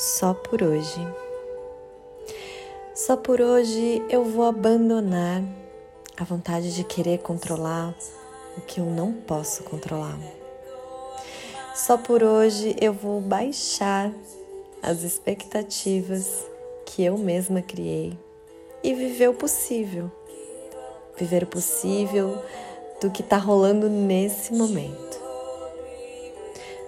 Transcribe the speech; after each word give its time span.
só 0.00 0.32
por 0.32 0.62
hoje. 0.62 1.06
Só 2.94 3.18
por 3.18 3.38
hoje 3.38 4.02
eu 4.08 4.24
vou 4.24 4.46
abandonar 4.46 5.42
a 6.16 6.24
vontade 6.24 6.74
de 6.74 6.82
querer 6.84 7.18
controlar 7.18 7.94
o 8.56 8.62
que 8.62 8.80
eu 8.80 8.86
não 8.86 9.12
posso 9.12 9.62
controlar. 9.62 10.18
Só 11.74 11.98
por 11.98 12.22
hoje 12.22 12.74
eu 12.80 12.94
vou 12.94 13.20
baixar 13.20 14.10
as 14.82 15.02
expectativas 15.02 16.46
que 16.86 17.04
eu 17.04 17.18
mesma 17.18 17.60
criei 17.60 18.18
e 18.82 18.94
viver 18.94 19.28
o 19.28 19.34
possível. 19.34 20.10
Viver 21.18 21.42
o 21.42 21.46
possível 21.46 22.42
do 23.02 23.10
que 23.10 23.20
está 23.20 23.36
rolando 23.36 23.86
nesse 23.90 24.54
momento. 24.54 25.20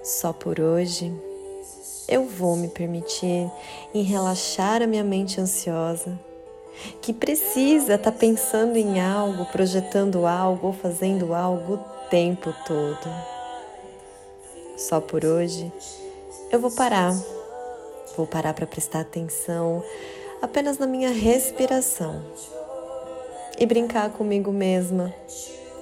Só 0.03 0.33
por 0.33 0.59
hoje 0.59 1.13
eu 2.09 2.25
vou 2.25 2.57
me 2.57 2.69
permitir 2.69 3.51
em 3.95 4.03
relaxar 4.03 4.83
a 4.83 4.87
minha 4.87 5.05
mente 5.05 5.41
ansiosa, 5.41 6.19
que 7.01 7.13
precisa 7.13 7.95
estar 7.95 8.11
tá 8.11 8.19
pensando 8.19 8.77
em 8.77 9.01
algo, 9.01 9.45
projetando 9.47 10.27
algo 10.27 10.69
ou 10.69 10.73
fazendo 10.73 11.35
algo 11.35 11.75
o 11.75 12.09
tempo 12.09 12.53
todo. 12.67 13.09
Só 14.77 15.01
por 15.01 15.25
hoje 15.25 15.71
eu 16.51 16.59
vou 16.59 16.71
parar. 16.71 17.15
Vou 18.17 18.27
parar 18.27 18.53
para 18.53 18.67
prestar 18.67 19.01
atenção 19.01 19.83
apenas 20.43 20.77
na 20.77 20.87
minha 20.87 21.11
respiração 21.11 22.23
e 23.59 23.65
brincar 23.65 24.11
comigo 24.11 24.51
mesma 24.51 25.15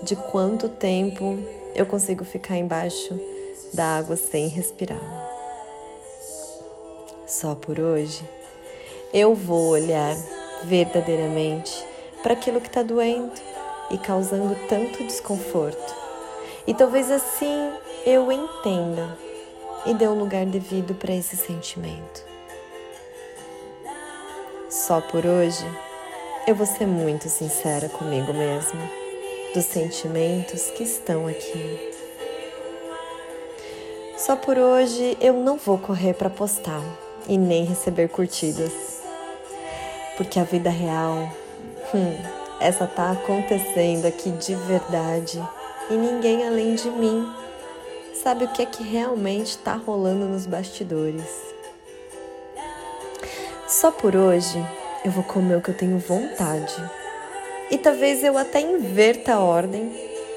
de 0.02 0.14
quanto 0.14 0.68
tempo 0.68 1.38
eu 1.74 1.86
consigo 1.86 2.24
ficar 2.24 2.56
embaixo 2.56 3.18
da 3.72 3.96
água 3.98 4.16
sem 4.16 4.48
respirar 4.48 5.29
só 7.30 7.54
por 7.54 7.78
hoje, 7.78 8.28
eu 9.14 9.34
vou 9.34 9.68
olhar 9.68 10.16
verdadeiramente 10.64 11.86
para 12.22 12.32
aquilo 12.32 12.60
que 12.60 12.66
está 12.66 12.82
doendo 12.82 13.32
e 13.90 13.96
causando 13.98 14.56
tanto 14.68 15.04
desconforto. 15.04 15.94
E 16.66 16.74
talvez 16.74 17.10
assim 17.10 17.72
eu 18.04 18.30
entenda 18.32 19.16
e 19.86 19.94
dê 19.94 20.08
um 20.08 20.18
lugar 20.18 20.44
devido 20.44 20.94
para 20.94 21.14
esse 21.14 21.36
sentimento. 21.36 22.24
Só 24.68 25.00
por 25.00 25.24
hoje, 25.24 25.64
eu 26.46 26.54
vou 26.54 26.66
ser 26.66 26.86
muito 26.86 27.28
sincera 27.28 27.88
comigo 27.88 28.32
mesma 28.32 28.90
dos 29.54 29.64
sentimentos 29.64 30.70
que 30.70 30.82
estão 30.82 31.28
aqui. 31.28 31.92
Só 34.18 34.36
por 34.36 34.58
hoje 34.58 35.16
eu 35.20 35.34
não 35.34 35.56
vou 35.56 35.78
correr 35.78 36.14
para 36.14 36.28
postar 36.28 36.82
e 37.28 37.38
nem 37.38 37.64
receber 37.64 38.08
curtidas. 38.08 38.72
Porque 40.16 40.38
a 40.38 40.44
vida 40.44 40.70
real, 40.70 41.30
hum, 41.94 42.16
essa 42.60 42.86
tá 42.86 43.12
acontecendo 43.12 44.06
aqui 44.06 44.30
de 44.30 44.54
verdade 44.54 45.42
e 45.90 45.94
ninguém 45.94 46.46
além 46.46 46.74
de 46.74 46.90
mim 46.90 47.26
sabe 48.22 48.44
o 48.44 48.48
que 48.48 48.62
é 48.62 48.66
que 48.66 48.82
realmente 48.82 49.56
tá 49.58 49.74
rolando 49.74 50.26
nos 50.26 50.46
bastidores. 50.46 51.50
Só 53.66 53.90
por 53.90 54.14
hoje 54.14 54.58
eu 55.04 55.10
vou 55.10 55.24
comer 55.24 55.56
o 55.56 55.62
que 55.62 55.70
eu 55.70 55.76
tenho 55.76 55.98
vontade. 55.98 56.74
E 57.70 57.78
talvez 57.78 58.22
eu 58.22 58.36
até 58.36 58.60
inverta 58.60 59.34
a 59.34 59.40
ordem 59.40 59.92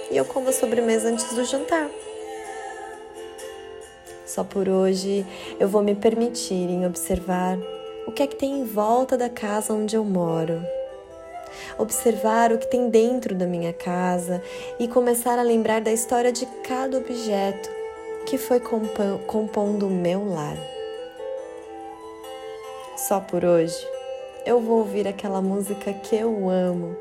e 0.10 0.16
eu 0.16 0.24
como 0.24 0.50
a 0.50 0.54
sobremesa 0.54 1.10
antes 1.10 1.34
do 1.34 1.44
jantar. 1.44 1.90
Só 4.34 4.44
por 4.44 4.68
hoje 4.68 5.24
eu 5.60 5.70
vou 5.70 5.84
me 5.84 5.94
permitir 5.94 6.68
em 6.68 6.88
observar 6.88 7.56
o 8.08 8.12
que 8.12 8.24
é 8.24 8.28
que 8.28 8.36
tem 8.36 8.62
em 8.62 8.66
volta 8.66 9.16
da 9.16 9.30
casa 9.30 9.72
onde 9.72 9.96
eu 9.96 10.04
moro. 10.04 10.60
Observar 11.78 12.52
o 12.52 12.58
que 12.58 12.66
tem 12.66 12.90
dentro 12.90 13.36
da 13.36 13.46
minha 13.46 13.72
casa 13.72 14.42
e 14.80 14.88
começar 14.88 15.38
a 15.38 15.44
lembrar 15.44 15.82
da 15.82 15.92
história 15.92 16.32
de 16.32 16.48
cada 16.68 16.98
objeto 16.98 17.70
que 18.26 18.40
foi 18.40 18.60
compondo 19.28 19.86
o 19.86 19.92
meu 19.92 20.34
lar. 20.34 20.58
Só 22.98 23.20
por 23.20 23.46
hoje 23.46 23.78
eu 24.48 24.60
vou 24.60 24.80
ouvir 24.80 25.08
aquela 25.08 25.44
música 25.44 25.94
que 25.94 26.16
eu 26.16 26.50
amo 26.50 26.98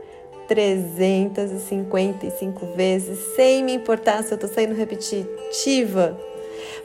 355 0.48 2.66
vezes, 2.76 3.18
sem 3.36 3.64
me 3.64 3.72
importar 3.72 4.22
se 4.22 4.34
eu 4.34 4.38
tô 4.38 4.48
sendo 4.48 4.74
repetitiva 4.74 6.31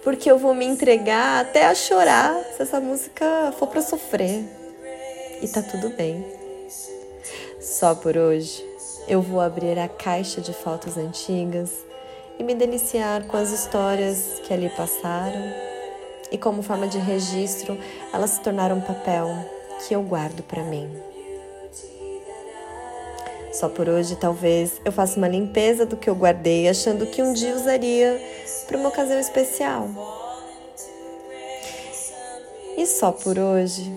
porque 0.03 0.29
eu 0.29 0.37
vou 0.37 0.53
me 0.53 0.65
entregar 0.65 1.41
até 1.41 1.65
a 1.65 1.75
chorar 1.75 2.43
se 2.55 2.61
essa 2.61 2.79
música 2.79 3.53
for 3.57 3.67
para 3.67 3.81
sofrer. 3.81 4.43
E 5.41 5.47
tá 5.47 5.61
tudo 5.61 5.89
bem. 5.89 6.25
Só 7.59 7.93
por 7.95 8.17
hoje 8.17 8.65
eu 9.07 9.21
vou 9.21 9.39
abrir 9.39 9.77
a 9.79 9.87
caixa 9.87 10.41
de 10.41 10.53
fotos 10.53 10.97
antigas 10.97 11.71
e 12.39 12.43
me 12.43 12.53
deliciar 12.53 13.25
com 13.27 13.37
as 13.37 13.51
histórias 13.51 14.41
que 14.43 14.53
ali 14.53 14.69
passaram 14.69 15.67
e 16.31 16.37
como 16.37 16.61
forma 16.61 16.87
de 16.87 16.97
registro 16.97 17.77
elas 18.13 18.31
se 18.31 18.41
tornaram 18.41 18.77
um 18.77 18.81
papel 18.81 19.27
que 19.85 19.93
eu 19.93 20.01
guardo 20.01 20.43
para 20.43 20.63
mim. 20.63 21.06
Só 23.59 23.67
por 23.67 23.89
hoje, 23.89 24.15
talvez, 24.15 24.79
eu 24.85 24.91
faça 24.91 25.17
uma 25.17 25.27
limpeza 25.27 25.83
do 25.83 25.97
que 25.97 26.07
eu 26.07 26.13
guardei, 26.13 26.69
achando 26.69 27.07
que 27.07 27.23
um 27.23 27.33
dia 27.33 27.55
usaria 27.55 28.21
para 28.67 28.77
uma 28.77 28.89
ocasião 28.89 29.19
especial. 29.19 29.89
E 32.77 32.85
só 32.85 33.11
por 33.11 33.39
hoje, 33.39 33.91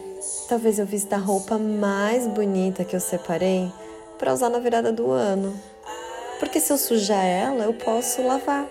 talvez 0.48 0.78
eu 0.78 0.86
vista 0.86 1.16
a 1.16 1.18
roupa 1.18 1.58
mais 1.58 2.26
bonita 2.26 2.86
que 2.86 2.96
eu 2.96 3.00
separei 3.00 3.70
para 4.18 4.32
usar 4.32 4.48
na 4.48 4.58
virada 4.58 4.90
do 4.90 5.10
ano. 5.10 5.54
Porque 6.38 6.58
se 6.58 6.72
eu 6.72 6.78
sujar 6.78 7.22
ela, 7.22 7.64
eu 7.64 7.74
posso 7.74 8.22
lavar 8.22 8.66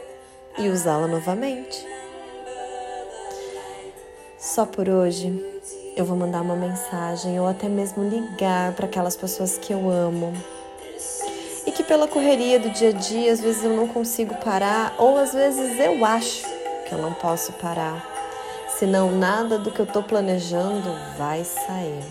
e 0.57 0.69
usá-la 0.69 1.05
novamente. 1.05 1.85
Só 4.39 4.65
por 4.65 4.89
hoje, 4.89 5.61
eu 5.95 6.03
vou 6.03 6.17
mandar 6.17 6.41
uma 6.41 6.55
mensagem 6.55 7.39
ou 7.39 7.45
até 7.45 7.69
mesmo 7.69 8.03
ligar 8.03 8.73
para 8.73 8.87
aquelas 8.87 9.15
pessoas 9.15 9.55
que 9.59 9.71
eu 9.71 9.87
amo 9.87 10.33
que 11.79 11.83
pela 11.85 12.09
correria 12.09 12.59
do 12.59 12.69
dia 12.71 12.89
a 12.89 12.91
dia 12.91 13.31
às 13.31 13.39
vezes 13.39 13.63
eu 13.63 13.73
não 13.73 13.87
consigo 13.87 14.35
parar 14.43 14.93
ou 14.97 15.17
às 15.17 15.33
vezes 15.33 15.79
eu 15.79 16.03
acho 16.03 16.43
que 16.85 16.91
eu 16.91 16.97
não 16.97 17.13
posso 17.13 17.53
parar, 17.53 18.05
senão 18.77 19.13
nada 19.13 19.57
do 19.57 19.71
que 19.71 19.79
eu 19.79 19.85
estou 19.85 20.03
planejando 20.03 20.93
vai 21.17 21.41
sair. 21.45 22.03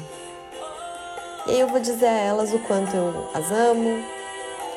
E 1.46 1.50
aí 1.50 1.60
eu 1.60 1.68
vou 1.68 1.80
dizer 1.80 2.06
a 2.06 2.18
elas 2.18 2.50
o 2.54 2.58
quanto 2.60 2.96
eu 2.96 3.30
as 3.34 3.52
amo 3.52 4.02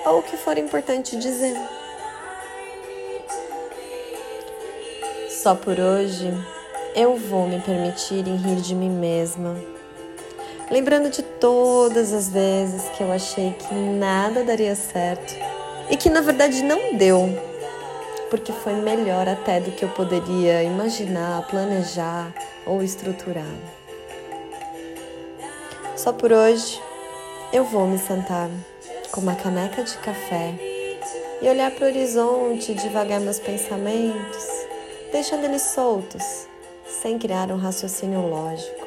ou 0.07 0.19
o 0.19 0.23
que 0.23 0.35
for 0.35 0.57
importante 0.57 1.15
dizer. 1.15 1.55
Só 5.29 5.55
por 5.55 5.79
hoje 5.79 6.33
eu 6.93 7.15
vou 7.15 7.47
me 7.47 7.61
permitir 7.61 8.27
em 8.27 8.35
rir 8.35 8.57
de 8.57 8.75
mim 8.75 8.89
mesma 8.89 9.55
lembrando 10.71 11.09
de 11.09 11.21
todas 11.21 12.13
as 12.13 12.29
vezes 12.29 12.83
que 12.95 13.03
eu 13.03 13.11
achei 13.11 13.53
que 13.53 13.75
nada 13.75 14.43
daria 14.43 14.73
certo 14.73 15.35
e 15.89 15.97
que 15.97 16.09
na 16.09 16.21
verdade 16.21 16.63
não 16.63 16.95
deu, 16.95 17.29
porque 18.29 18.53
foi 18.53 18.73
melhor 18.73 19.27
até 19.27 19.59
do 19.59 19.71
que 19.71 19.83
eu 19.83 19.89
poderia 19.89 20.63
imaginar, 20.63 21.45
planejar 21.47 22.33
ou 22.65 22.81
estruturar. 22.81 23.53
Só 25.97 26.13
por 26.13 26.31
hoje 26.31 26.81
eu 27.51 27.65
vou 27.65 27.85
me 27.85 27.99
sentar 27.99 28.49
com 29.11 29.19
uma 29.19 29.35
caneca 29.35 29.83
de 29.83 29.97
café 29.97 30.55
e 31.41 31.49
olhar 31.49 31.69
para 31.71 31.85
o 31.85 31.89
horizonte 31.89 32.73
devagar 32.73 33.19
meus 33.19 33.39
pensamentos, 33.39 34.47
deixando 35.11 35.43
eles 35.43 35.63
soltos, 35.63 36.47
sem 36.87 37.19
criar 37.19 37.51
um 37.51 37.57
raciocínio 37.57 38.21
lógico. 38.21 38.80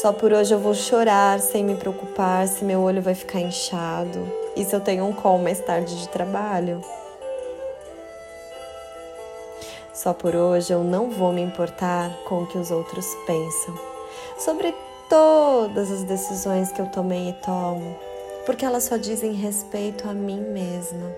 Só 0.00 0.14
por 0.14 0.32
hoje 0.32 0.54
eu 0.54 0.58
vou 0.58 0.72
chorar 0.72 1.38
sem 1.40 1.62
me 1.62 1.74
preocupar 1.74 2.48
se 2.48 2.64
meu 2.64 2.80
olho 2.80 3.02
vai 3.02 3.14
ficar 3.14 3.38
inchado 3.38 4.32
e 4.56 4.64
se 4.64 4.74
eu 4.74 4.80
tenho 4.80 5.04
um 5.04 5.12
call 5.12 5.36
mais 5.36 5.60
tarde 5.60 5.94
de 5.94 6.08
trabalho. 6.08 6.80
Só 9.92 10.14
por 10.14 10.34
hoje 10.34 10.72
eu 10.72 10.82
não 10.82 11.10
vou 11.10 11.34
me 11.34 11.42
importar 11.42 12.16
com 12.26 12.42
o 12.42 12.46
que 12.46 12.56
os 12.56 12.70
outros 12.70 13.04
pensam 13.26 13.78
sobre 14.38 14.74
todas 15.06 15.90
as 15.90 16.02
decisões 16.04 16.72
que 16.72 16.80
eu 16.80 16.86
tomei 16.86 17.28
e 17.28 17.32
tomo, 17.34 17.94
porque 18.46 18.64
elas 18.64 18.84
só 18.84 18.96
dizem 18.96 19.34
respeito 19.34 20.08
a 20.08 20.14
mim 20.14 20.40
mesma. 20.40 21.14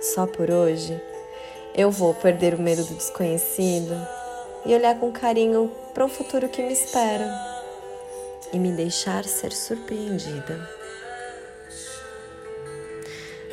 Só 0.00 0.26
por 0.26 0.50
hoje 0.50 0.98
eu 1.74 1.90
vou 1.90 2.14
perder 2.14 2.54
o 2.54 2.58
medo 2.58 2.84
do 2.84 2.94
desconhecido 2.94 3.94
e 4.64 4.74
olhar 4.74 4.98
com 4.98 5.12
carinho 5.12 5.70
para 5.94 6.04
o 6.04 6.08
futuro 6.08 6.48
que 6.48 6.62
me 6.62 6.72
espera 6.72 7.28
e 8.52 8.58
me 8.58 8.72
deixar 8.72 9.24
ser 9.24 9.52
surpreendida. 9.52 10.68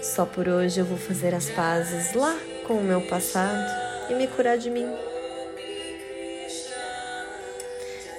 Só 0.02 0.26
por 0.26 0.48
hoje 0.48 0.80
eu 0.80 0.86
vou 0.86 0.98
fazer 0.98 1.34
as 1.34 1.50
pazes 1.50 2.14
lá 2.14 2.38
com 2.68 2.76
o 2.76 2.84
meu 2.84 3.02
passado 3.02 3.70
e 4.10 4.14
me 4.14 4.28
curar 4.28 4.58
de 4.58 4.70
mim. 4.70 4.88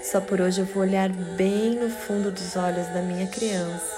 Só 0.03 0.21
por 0.21 0.41
hoje 0.41 0.61
eu 0.61 0.67
vou 0.67 0.82
olhar 0.82 1.09
bem 1.09 1.71
no 1.71 1.91
fundo 1.91 2.31
dos 2.31 2.56
olhos 2.56 2.87
da 2.89 3.00
minha 3.03 3.27
criança 3.27 3.97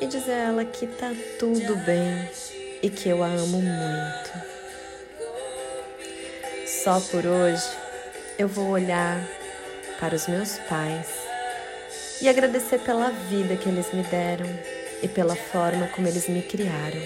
e 0.00 0.06
dizer 0.06 0.32
a 0.32 0.48
ela 0.48 0.64
que 0.64 0.86
tá 0.86 1.12
tudo 1.38 1.76
bem 1.84 2.28
e 2.82 2.88
que 2.88 3.08
eu 3.08 3.22
a 3.22 3.26
amo 3.26 3.60
muito. 3.60 4.48
Só 6.66 7.00
por 7.00 7.26
hoje 7.26 7.87
eu 8.38 8.46
vou 8.46 8.68
olhar 8.68 9.20
para 9.98 10.14
os 10.14 10.28
meus 10.28 10.58
pais 10.68 11.08
e 12.22 12.28
agradecer 12.28 12.78
pela 12.78 13.10
vida 13.10 13.56
que 13.56 13.68
eles 13.68 13.92
me 13.92 14.04
deram 14.04 14.46
e 15.02 15.08
pela 15.08 15.34
forma 15.34 15.88
como 15.88 16.06
eles 16.06 16.28
me 16.28 16.40
criaram. 16.40 17.02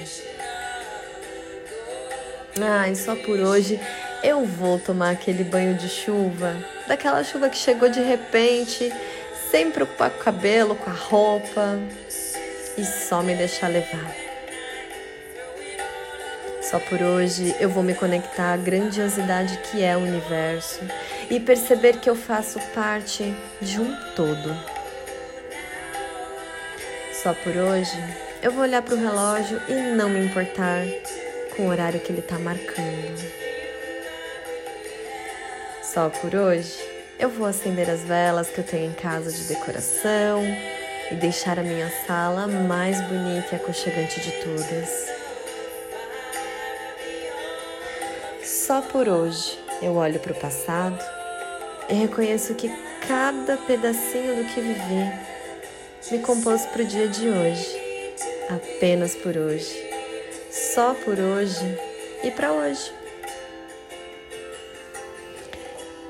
Ah, 2.61 2.87
e 2.91 2.95
só 2.95 3.17
por 3.17 3.41
hoje 3.41 3.81
eu 4.23 4.45
vou 4.45 4.79
tomar 4.79 5.11
aquele 5.11 5.43
banho 5.43 5.75
de 5.75 5.89
chuva, 5.89 6.55
daquela 6.87 7.25
chuva 7.25 7.49
que 7.49 7.57
chegou 7.57 7.89
de 7.89 8.01
repente, 8.01 8.93
sem 9.51 9.71
preocupar 9.71 10.11
com 10.11 10.21
o 10.21 10.25
cabelo, 10.25 10.77
com 10.77 10.91
a 10.91 10.95
roupa, 10.95 11.79
e 12.77 12.85
só 12.85 13.23
me 13.23 13.35
deixar 13.35 13.69
levar. 13.69 14.15
Só 16.61 16.79
por 16.79 17.03
hoje 17.03 17.55
eu 17.59 17.69
vou 17.69 17.83
me 17.83 17.95
conectar 17.95 18.53
à 18.53 18.57
grandiosidade 18.57 19.59
que 19.59 19.83
é 19.83 19.97
o 19.97 20.01
universo 20.01 20.81
e 21.33 21.41
perceber 21.41 21.99
que 21.99 22.11
eu 22.11 22.15
faço 22.15 22.61
parte 22.75 23.35
de 23.59 23.81
um 23.81 23.97
todo. 24.15 24.55
Só 27.23 27.33
por 27.33 27.57
hoje 27.57 27.97
eu 28.43 28.53
vou 28.53 28.61
olhar 28.61 28.83
para 28.83 28.95
o 28.95 28.99
relógio 28.99 29.59
e 29.67 29.73
não 29.97 30.11
me 30.11 30.27
importar 30.27 30.85
com 31.57 31.63
o 31.63 31.69
horário 31.71 32.01
que 32.01 32.13
ele 32.13 32.21
está 32.21 32.39
marcando. 32.39 33.33
Só 35.83 36.11
por 36.11 36.35
hoje, 36.35 36.79
eu 37.19 37.31
vou 37.31 37.47
acender 37.47 37.89
as 37.89 38.01
velas 38.01 38.51
que 38.51 38.59
eu 38.59 38.65
tenho 38.65 38.91
em 38.91 38.95
casa 38.95 39.33
de 39.33 39.45
decoração 39.45 40.43
e 41.11 41.15
deixar 41.15 41.59
a 41.59 41.63
minha 41.63 41.91
sala 42.07 42.47
mais 42.47 43.01
bonita 43.09 43.49
e 43.53 43.57
aconchegante 43.57 44.21
de 44.21 44.33
todas. 44.33 45.09
Só 48.45 48.83
por 48.83 49.09
hoje 49.09 49.59
eu 49.81 49.95
olho 49.97 50.21
para 50.21 50.33
o 50.33 50.37
passado 50.37 51.22
e 51.93 51.95
reconheço 51.95 52.55
que 52.55 52.73
cada 53.07 53.59
pedacinho 53.59 54.37
do 54.37 54.45
que 54.47 54.63
vivi 54.63 55.13
me 56.11 56.19
compôs 56.21 56.65
para 56.65 56.83
o 56.83 56.87
dia 56.87 57.07
de 57.07 57.29
hoje, 57.29 58.15
apenas 58.49 59.15
por 59.15 59.37
hoje, 59.37 59.77
só 60.51 60.95
por 60.95 61.21
hoje 61.21 61.79
e 62.25 62.31
para 62.31 62.51
hoje. 62.51 62.91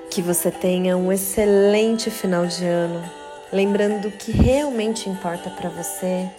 Que 0.08 0.22
você 0.22 0.52
tenha 0.52 0.96
um 0.96 1.12
excelente 1.12 2.10
final 2.10 2.46
de 2.46 2.64
ano, 2.64 3.02
lembrando 3.52 4.06
o 4.06 4.12
que 4.12 4.30
realmente 4.30 5.10
importa 5.10 5.50
para 5.50 5.68
você 5.68 6.30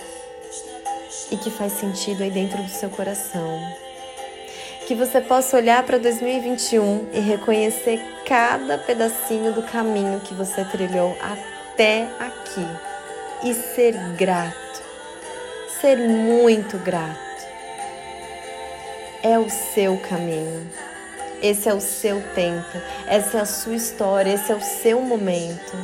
e 1.29 1.35
que 1.35 1.51
faz 1.51 1.73
sentido 1.73 2.23
aí 2.23 2.31
dentro 2.31 2.63
do 2.63 2.69
seu 2.69 2.89
coração. 2.89 3.59
Que 4.87 4.95
você 4.95 5.19
possa 5.19 5.57
olhar 5.57 5.83
para 5.83 5.97
2021 5.97 7.09
e 7.13 7.19
reconhecer 7.19 7.99
cada 8.33 8.79
pedacinho 8.79 9.53
do 9.53 9.61
caminho 9.61 10.19
que 10.19 10.33
você 10.33 10.65
trilhou 10.65 11.15
até 11.21 12.07
aqui 12.19 12.65
e 13.43 13.53
ser 13.53 13.93
grato, 14.17 14.81
ser 15.79 15.99
muito 15.99 16.79
grato. 16.79 17.19
É 19.21 19.37
o 19.37 19.47
seu 19.51 19.99
caminho. 19.99 20.67
Esse 21.43 21.69
é 21.69 21.75
o 21.75 21.79
seu 21.79 22.23
tempo, 22.33 22.75
essa 23.05 23.37
é 23.37 23.41
a 23.41 23.45
sua 23.45 23.75
história, 23.75 24.33
esse 24.33 24.51
é 24.51 24.55
o 24.55 24.61
seu 24.61 24.99
momento. 24.99 25.77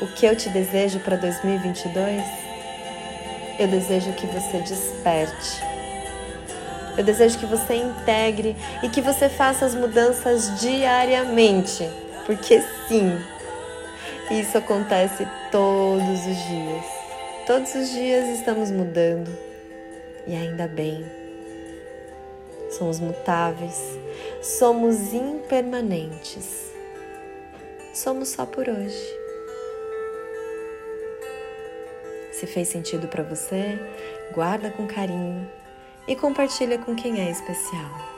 O 0.00 0.06
que 0.06 0.24
eu 0.24 0.34
te 0.34 0.48
desejo 0.48 0.98
para 1.00 1.16
2022? 1.16 2.22
Eu 3.58 3.68
desejo 3.68 4.14
que 4.14 4.26
você 4.28 4.60
desperte. 4.60 5.73
Eu 6.96 7.02
desejo 7.04 7.38
que 7.38 7.46
você 7.46 7.74
integre 7.74 8.56
e 8.82 8.88
que 8.88 9.00
você 9.00 9.28
faça 9.28 9.66
as 9.66 9.74
mudanças 9.74 10.60
diariamente, 10.60 11.88
porque 12.24 12.62
sim, 12.86 13.18
isso 14.30 14.56
acontece 14.56 15.26
todos 15.50 16.20
os 16.26 16.36
dias. 16.46 16.84
Todos 17.46 17.74
os 17.74 17.90
dias 17.90 18.28
estamos 18.38 18.70
mudando 18.70 19.30
e 20.26 20.34
ainda 20.34 20.66
bem 20.66 21.04
somos 22.70 22.98
mutáveis, 22.98 23.98
somos 24.42 25.12
impermanentes. 25.12 26.72
Somos 27.92 28.30
só 28.30 28.44
por 28.44 28.68
hoje. 28.68 29.18
Se 32.32 32.46
fez 32.46 32.68
sentido 32.68 33.06
para 33.06 33.22
você, 33.22 33.78
guarda 34.32 34.70
com 34.70 34.86
carinho 34.86 35.48
e 36.06 36.14
compartilha 36.16 36.78
com 36.78 36.94
quem 36.94 37.20
é 37.20 37.30
especial. 37.30 38.13